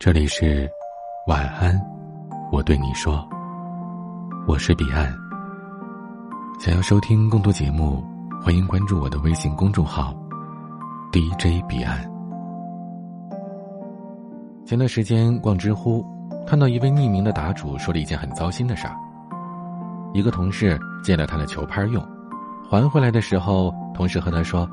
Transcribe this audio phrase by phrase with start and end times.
[0.00, 0.70] 这里是
[1.26, 1.76] 晚安，
[2.52, 3.28] 我对你说，
[4.46, 5.12] 我是彼岸。
[6.60, 8.00] 想要收听更多节目，
[8.40, 10.14] 欢迎关注我的微信公众号
[11.10, 11.98] DJ 彼岸。
[14.64, 16.06] 前段时间逛知乎，
[16.46, 18.94] 看到一位匿名的答主说了一件很糟心的事儿：
[20.14, 22.00] 一个同事借了他的球拍用，
[22.70, 24.68] 还回来的时候，同事和他说。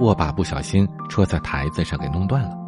[0.00, 2.65] 握把不小心戳在台子上，给弄断了。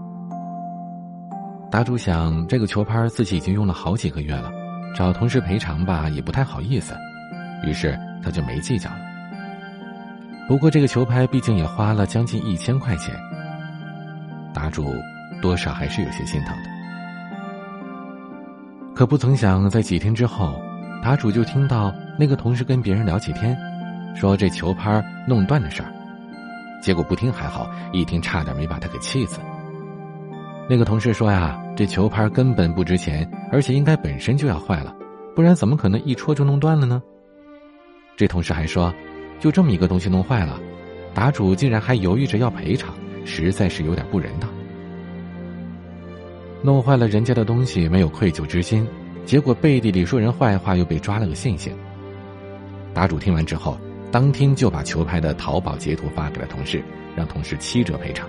[1.70, 4.50] 答主想，这个球拍自己已经用了好几个月了，
[4.94, 6.96] 找同事赔偿吧也不太好意思，
[7.62, 8.96] 于是他就没计较了。
[10.48, 13.14] 不过这个球拍毕竟也花了将近一千块钱，
[14.54, 14.94] 答主
[15.42, 16.70] 多少还是有些心疼的。
[18.94, 20.58] 可不曾想，在几天之后，
[21.02, 23.54] 答主就听到那个同事跟别人聊起天，
[24.16, 25.92] 说这球拍弄断的事儿。
[26.80, 29.38] 结果不听还好，一听差点没把他给气死。
[30.68, 34.94] 那个同事说呀：“这球拍根本不值钱，而且应该本身就要坏了，
[35.34, 37.02] 不然怎么可能一戳就弄断了呢？”
[38.16, 38.92] 这同事还说
[39.40, 40.60] ：“就这么一个东西弄坏了，
[41.14, 44.46] 答主竟然还犹豫着要赔偿，实在是有点不人道。
[46.62, 48.86] 弄坏了人家的东西没有愧疚之心，
[49.24, 51.72] 结果背地里说人坏话又被抓了个现行。”
[52.92, 53.78] 答主听完之后。
[54.10, 56.82] 当天就把球拍的淘宝截图发给了同事，
[57.14, 58.26] 让同事七折赔偿。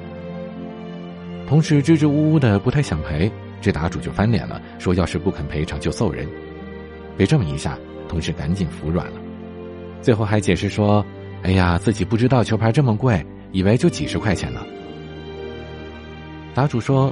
[1.50, 6.28] 同事支支吾吾的不太想赔，这答主就翻脸了，说要是不肯赔偿就揍人。
[7.17, 7.75] 被这么一下，
[8.08, 9.19] 同事赶紧服软了，
[10.00, 11.03] 最后还解释说
[11.42, 14.61] ：“哎呀，自己不知道球拍这么贵，以为就几十块钱呢。”
[16.53, 17.11] 答主说：“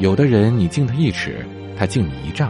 [0.00, 1.44] 有的人你敬他一尺，
[1.76, 2.48] 他敬你一丈；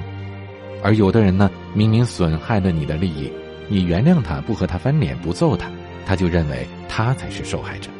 [0.85, 3.29] 而有的人呢，明明损害了你的利益。”
[3.67, 5.69] 你原谅他，不和他翻脸，不揍他，
[6.07, 7.91] 他就认为他才是受害者。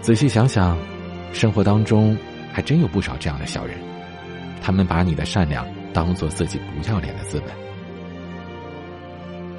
[0.00, 0.78] 仔细想想，
[1.32, 2.16] 生活当中
[2.52, 3.78] 还真有不少这样的小人，
[4.60, 7.50] 他们把你的善良当做自己不要脸的资本。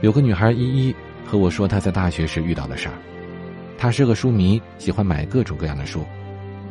[0.01, 2.95] 有个女孩依依和我说她在大学时遇到的事儿，
[3.77, 6.03] 她是个书迷，喜欢买各种各样的书，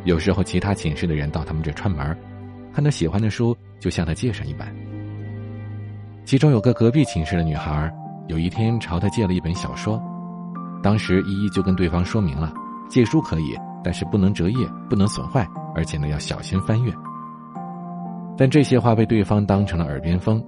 [0.03, 2.17] 有时候其他寝室的人到他们这串门，
[2.73, 4.67] 看到喜欢的书就向她介绍一本。
[6.25, 7.91] 其中有个隔壁寝室的女孩，
[8.27, 10.01] 有一天朝他借了一本小说，
[10.83, 12.53] 当时依依就跟对方说明了，
[12.89, 16.93] 借书可以，但是不能折页，不能损坏，而且呢要小心翻阅。
[18.37, 20.43] 但这些话被对方当成了耳边风，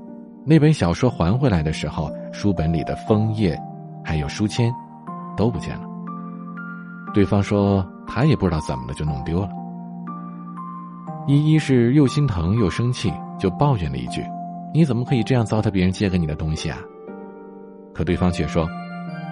[0.45, 3.59] 那本小说还回来的时候，书本里的枫叶，
[4.03, 4.73] 还有书签，
[5.37, 5.83] 都不见了。
[7.13, 9.49] 对方说他也不知道怎么的就弄丢了。
[11.27, 14.23] 依依是又心疼又生气，就抱怨了一句。
[14.73, 16.79] 你怎么可以这样糟蹋别人借给你的东西啊？
[17.93, 18.67] 可对方却说：“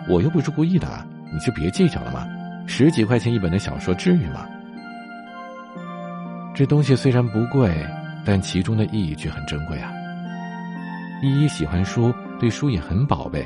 [0.07, 0.88] 我又不是故意的，
[1.34, 2.28] 你就别计较了嘛。
[2.73, 4.47] 十几块钱一本的小说，至于吗？
[6.55, 7.69] 这东西虽然不贵，
[8.25, 9.91] 但其中的意义却很珍贵啊。
[11.21, 13.45] 依依喜欢书，对书也很宝贝，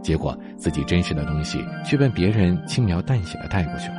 [0.00, 3.96] 结果自己珍视的东西却被别人轻描淡写的带过去了。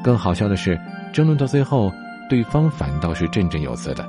[0.00, 0.80] 更好笑的是，
[1.12, 1.92] 争论到最后，
[2.30, 4.08] 对方反倒是振振有词的：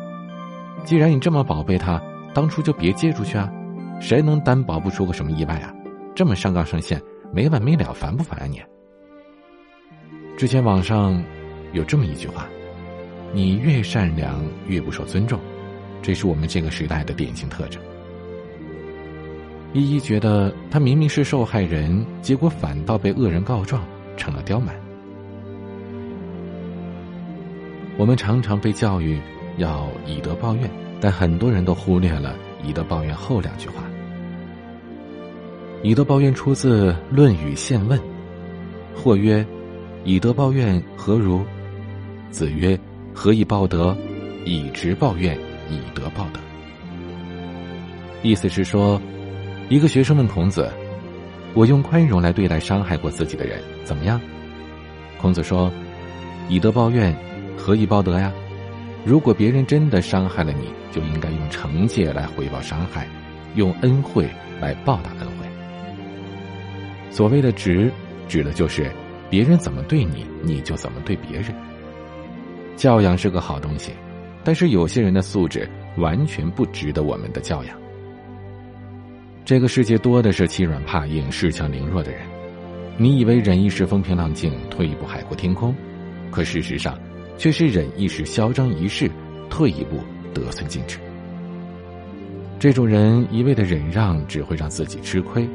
[0.83, 2.00] 既然你这么宝贝它。”
[2.31, 3.47] 当初就别借出去啊！
[4.00, 5.72] 谁能担保不出个什么意外啊？
[6.16, 7.00] 这么上纲上线，
[7.31, 8.59] 没完没了，烦不烦啊你？
[10.35, 11.23] 之前网上
[11.71, 12.47] 有这么一句话
[13.33, 15.39] ：“你越善良越不受尊重。”
[16.01, 17.81] 这是我们这个时代的典型特征。
[19.73, 23.83] 依依觉得她明明是受害人，结果反倒被恶人告状，
[24.17, 24.75] 成了刁蛮。
[27.97, 29.19] 我们常常被教育
[29.57, 30.69] 要以德报怨。
[31.00, 32.33] 但很多人都忽略了
[32.65, 33.83] 以德报怨后两句话。
[35.81, 38.00] 以德报怨出自《论语宪问》，
[38.95, 39.45] 或曰
[40.03, 41.44] ：“以德报怨何如？”
[42.31, 42.78] 子曰
[43.14, 43.96] ：“何以报德？
[44.46, 45.38] 以直报怨，
[45.69, 46.40] 以德报德。”
[48.24, 49.02] 意思是说，
[49.69, 50.72] 一个学生问孔子
[51.53, 54.19] ：“我用宽容来对待伤害过自己的人，怎么样？”
[55.19, 55.72] 孔子说
[56.50, 57.16] ：“以德报怨，
[57.58, 58.31] 何以报德呀？”
[59.06, 63.06] 如果别人真的伤害了你，就应该用惩戒来回报伤害，
[63.56, 64.30] 用恩惠
[64.62, 65.45] 来报答恩惠。
[67.10, 67.92] 所谓的“直”，
[68.30, 68.89] 指的就是
[69.33, 71.51] 别人怎么对你，你就怎么对别人。
[72.75, 73.91] 教养是个好东西，
[74.44, 77.75] 但是有些人的素质完全不值得我们的教养。
[79.44, 82.21] 这个世界多的是欺软怕硬、恃强凌弱的人，
[82.95, 85.75] 你以为忍一时风平浪静，退一步海阔天空，
[86.29, 86.95] 可事实上。
[87.36, 89.09] 却是忍一时嚣张一世，
[89.50, 89.97] 退一步
[90.31, 91.00] 得寸进尺。
[92.59, 95.50] 这种人一味的忍让，只会让自己吃亏。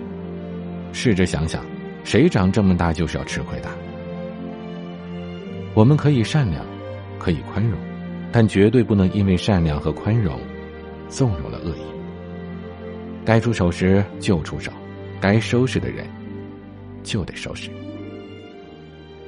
[0.92, 1.64] 试着想想，
[2.04, 3.68] 谁长这么大就是要吃亏的？
[5.74, 6.64] 我们可以善良，
[7.18, 7.78] 可以宽容，
[8.32, 10.40] 但绝对不能因为善良和宽容，
[11.08, 11.82] 纵容了恶意。
[13.24, 14.72] 该出手时就出手，
[15.20, 16.06] 该收拾的人
[17.02, 17.70] 就得收拾。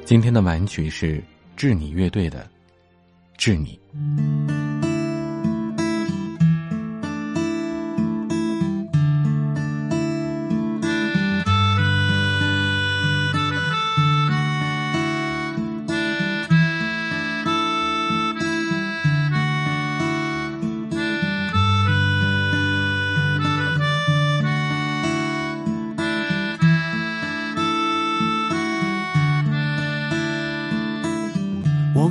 [0.05, 1.23] 今天的晚曲是
[1.55, 2.39] 致你乐队的
[3.37, 3.79] 《致你》。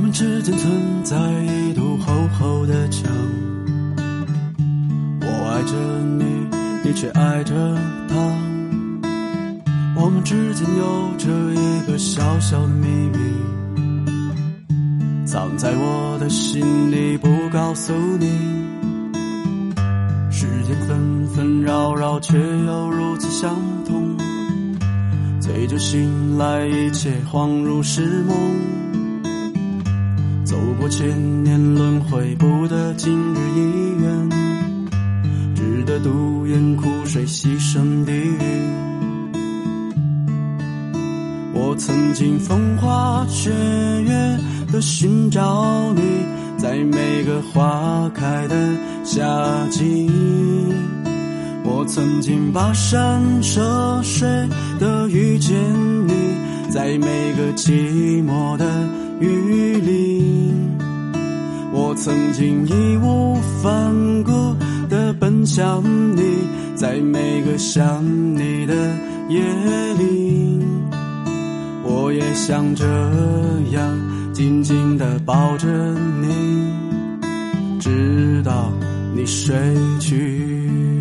[0.09, 3.11] 们之间存在一堵厚厚的墙，
[5.21, 5.75] 我爱着
[6.17, 6.23] 你，
[6.83, 7.53] 你却爱着
[8.07, 8.15] 他。
[9.95, 13.19] 我们之间有着一个小小的秘密，
[15.27, 18.25] 藏在我的心里，不告诉你。
[20.31, 24.17] 时间纷纷扰扰，却又如此相同。
[25.39, 28.35] 醉酒醒来，一切恍如是梦。
[30.49, 34.29] 走过千年轮回，不得今日一缘，
[35.53, 38.39] 只得独饮苦水，牺牲地狱。
[41.53, 43.51] 我曾经风花雪
[44.01, 44.39] 月
[44.71, 46.01] 的寻找你，
[46.57, 48.55] 在每个花开的
[49.03, 49.23] 夏
[49.69, 50.09] 季。
[51.63, 54.27] 我曾经跋山涉水
[54.79, 55.55] 的遇见
[56.07, 56.13] 你，
[56.71, 58.65] 在每个寂寞的
[59.19, 60.53] 雨里。
[61.71, 64.31] 我曾经义无反顾
[64.89, 65.83] 地奔向
[66.15, 66.23] 你，
[66.75, 68.03] 在每个想
[68.35, 68.73] 你的
[69.29, 69.41] 夜
[69.97, 70.59] 里，
[71.83, 72.85] 我也想这
[73.71, 75.67] 样紧紧地抱着
[76.21, 76.67] 你，
[77.79, 78.71] 直到
[79.13, 79.55] 你睡
[79.99, 80.98] 去。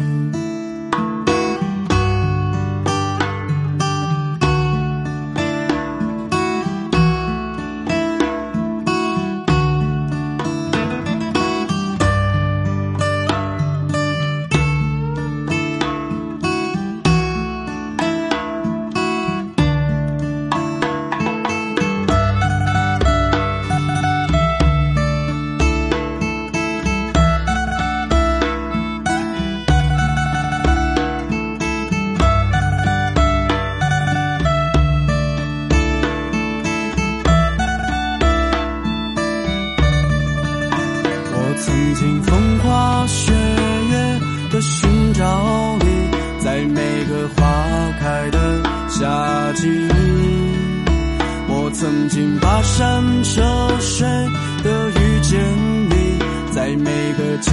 [53.08, 54.06] 跋山涉水
[54.62, 55.40] 的遇见
[55.88, 56.18] 你，
[56.52, 57.50] 在每个寂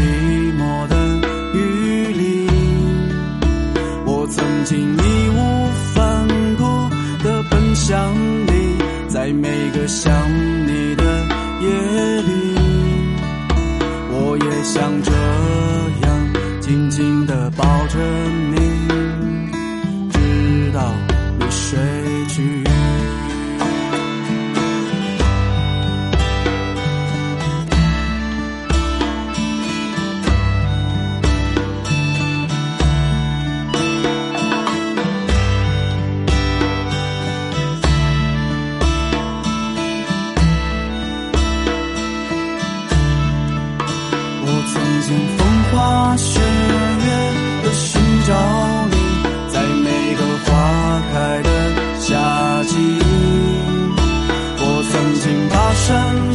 [0.57, 0.95] 寞的
[1.53, 1.57] 雨
[2.13, 2.47] 里。
[4.05, 6.63] 我曾经义无反顾
[7.23, 8.13] 的奔向
[8.45, 10.11] 你，在每个想
[10.67, 11.03] 你的
[11.61, 12.55] 夜里。
[14.11, 15.11] 我也想着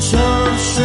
[0.00, 0.16] 就
[0.56, 0.80] 是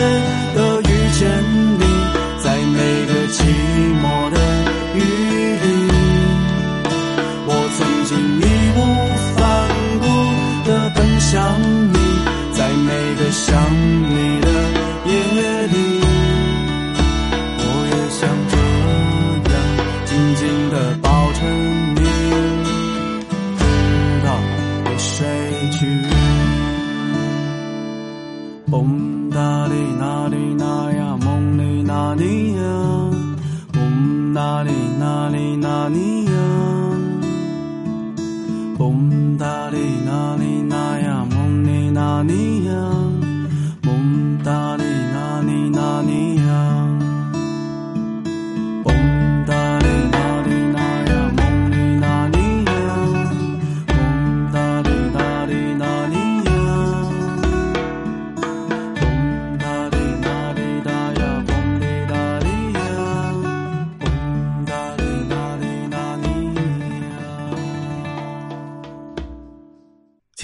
[38.77, 39.77] 蹦哒哩
[40.09, 40.54] 啊哩。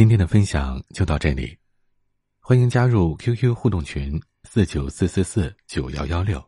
[0.01, 1.55] 今天的分享就到这里，
[2.39, 6.43] 欢迎加入 QQ 互动群四九四四四九幺幺六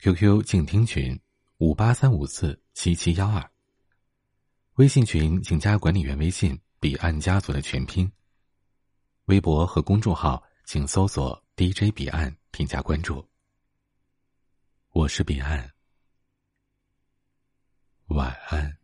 [0.00, 1.16] ，QQ 静听群
[1.58, 3.48] 五八三五四七七幺二。
[4.74, 8.10] 微信群请加管理员微信“彼岸家族”的全拼。
[9.26, 13.24] 微博和公众号请搜索 “DJ 彼岸”添加关注。
[14.90, 15.70] 我是彼岸，
[18.06, 18.83] 晚安。